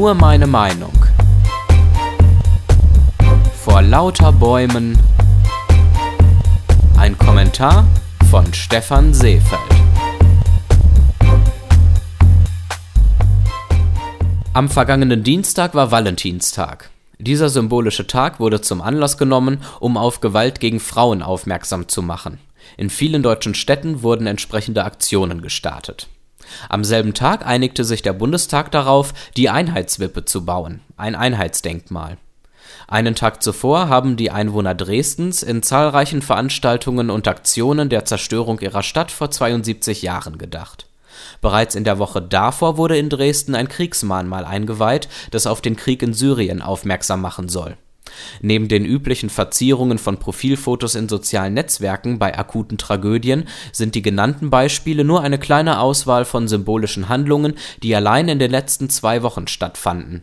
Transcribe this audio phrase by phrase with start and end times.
[0.00, 0.94] Nur meine Meinung.
[3.62, 4.98] Vor lauter Bäumen.
[6.96, 7.86] Ein Kommentar
[8.30, 9.60] von Stefan Seefeld.
[14.54, 16.88] Am vergangenen Dienstag war Valentinstag.
[17.18, 22.38] Dieser symbolische Tag wurde zum Anlass genommen, um auf Gewalt gegen Frauen aufmerksam zu machen.
[22.78, 26.08] In vielen deutschen Städten wurden entsprechende Aktionen gestartet.
[26.68, 32.16] Am selben Tag einigte sich der Bundestag darauf, die Einheitswippe zu bauen, ein Einheitsdenkmal.
[32.88, 38.82] Einen Tag zuvor haben die Einwohner Dresdens in zahlreichen Veranstaltungen und Aktionen der Zerstörung ihrer
[38.82, 40.86] Stadt vor 72 Jahren gedacht.
[41.40, 46.02] Bereits in der Woche davor wurde in Dresden ein Kriegsmahnmal eingeweiht, das auf den Krieg
[46.02, 47.76] in Syrien aufmerksam machen soll
[48.40, 54.50] Neben den üblichen Verzierungen von Profilfotos in sozialen Netzwerken bei akuten Tragödien sind die genannten
[54.50, 59.48] Beispiele nur eine kleine Auswahl von symbolischen Handlungen, die allein in den letzten zwei Wochen
[59.48, 60.22] stattfanden.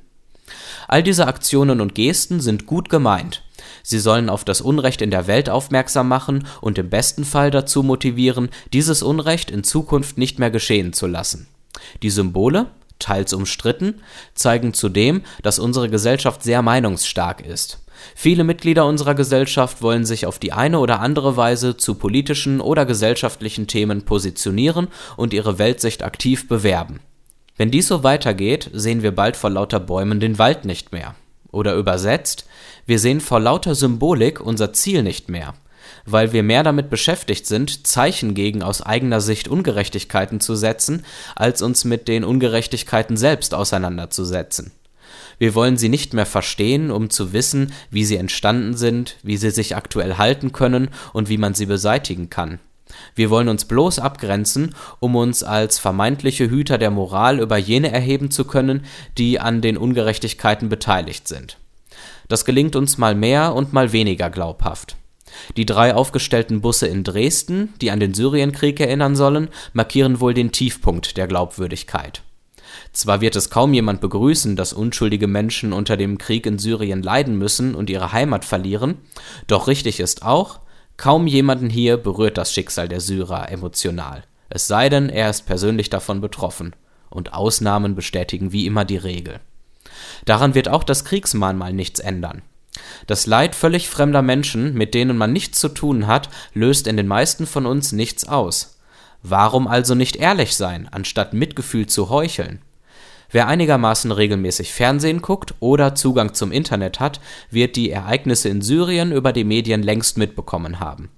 [0.87, 3.43] All diese Aktionen und Gesten sind gut gemeint.
[3.83, 7.83] Sie sollen auf das Unrecht in der Welt aufmerksam machen und im besten Fall dazu
[7.83, 11.47] motivieren, dieses Unrecht in Zukunft nicht mehr geschehen zu lassen.
[12.01, 12.67] Die Symbole
[12.99, 14.01] teils umstritten,
[14.33, 17.79] zeigen zudem, dass unsere Gesellschaft sehr meinungsstark ist.
[18.15, 22.85] Viele Mitglieder unserer Gesellschaft wollen sich auf die eine oder andere Weise zu politischen oder
[22.85, 26.99] gesellschaftlichen Themen positionieren und ihre Weltsicht aktiv bewerben.
[27.57, 31.15] Wenn dies so weitergeht, sehen wir bald vor lauter Bäumen den Wald nicht mehr.
[31.51, 32.45] Oder übersetzt,
[32.85, 35.53] wir sehen vor lauter Symbolik unser Ziel nicht mehr
[36.05, 41.61] weil wir mehr damit beschäftigt sind, Zeichen gegen aus eigener Sicht Ungerechtigkeiten zu setzen, als
[41.61, 44.71] uns mit den Ungerechtigkeiten selbst auseinanderzusetzen.
[45.39, 49.51] Wir wollen sie nicht mehr verstehen, um zu wissen, wie sie entstanden sind, wie sie
[49.51, 52.59] sich aktuell halten können und wie man sie beseitigen kann.
[53.15, 58.31] Wir wollen uns bloß abgrenzen, um uns als vermeintliche Hüter der Moral über jene erheben
[58.31, 58.85] zu können,
[59.17, 61.57] die an den Ungerechtigkeiten beteiligt sind.
[62.27, 64.95] Das gelingt uns mal mehr und mal weniger glaubhaft.
[65.55, 70.51] Die drei aufgestellten Busse in Dresden, die an den Syrienkrieg erinnern sollen, markieren wohl den
[70.51, 72.23] Tiefpunkt der Glaubwürdigkeit.
[72.97, 77.37] Zwar wird es kaum jemand begrüßen, dass unschuldige Menschen unter dem Krieg in Syrien leiden
[77.37, 78.97] müssen und ihre Heimat verlieren,
[79.45, 80.61] doch richtig ist auch,
[80.97, 85.91] kaum jemanden hier berührt das Schicksal der Syrer emotional, es sei denn, er ist persönlich
[85.91, 86.75] davon betroffen,
[87.11, 89.41] und Ausnahmen bestätigen wie immer die Regel.
[90.25, 92.41] Daran wird auch das Kriegsmahnmal nichts ändern.
[93.05, 97.07] Das Leid völlig fremder Menschen, mit denen man nichts zu tun hat, löst in den
[97.07, 98.79] meisten von uns nichts aus.
[99.21, 102.63] Warum also nicht ehrlich sein, anstatt Mitgefühl zu heucheln?
[103.29, 107.19] Wer einigermaßen regelmäßig Fernsehen guckt oder Zugang zum Internet hat,
[107.51, 111.09] wird die Ereignisse in Syrien über die Medien längst mitbekommen haben.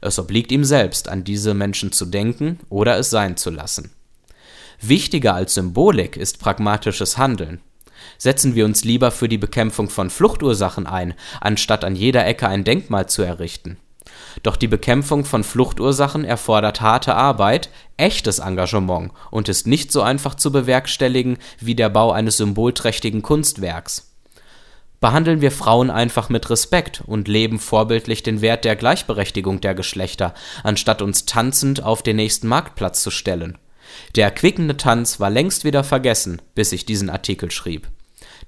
[0.00, 3.90] Es obliegt ihm selbst, an diese Menschen zu denken oder es sein zu lassen.
[4.80, 7.60] Wichtiger als Symbolik ist pragmatisches Handeln.
[8.18, 12.62] Setzen wir uns lieber für die Bekämpfung von Fluchtursachen ein, anstatt an jeder Ecke ein
[12.62, 13.78] Denkmal zu errichten.
[14.42, 20.34] Doch die Bekämpfung von Fluchtursachen erfordert harte Arbeit, echtes Engagement und ist nicht so einfach
[20.34, 24.12] zu bewerkstelligen wie der Bau eines symbolträchtigen Kunstwerks.
[25.00, 30.34] Behandeln wir Frauen einfach mit Respekt und leben vorbildlich den Wert der Gleichberechtigung der Geschlechter,
[30.62, 33.58] anstatt uns tanzend auf den nächsten Marktplatz zu stellen.
[34.14, 37.88] Der erquickende Tanz war längst wieder vergessen, bis ich diesen Artikel schrieb.